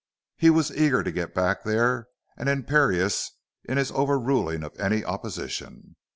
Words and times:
He 0.35 0.49
was 0.49 0.75
eager 0.75 1.03
to 1.03 1.11
get 1.11 1.35
back 1.35 1.61
there 1.63 2.07
and 2.35 2.49
imperious 2.49 3.33
in 3.65 3.77
his 3.77 3.91
overruling 3.91 4.63
of 4.63 4.75
any 4.79 5.05
opposition. 5.05 5.95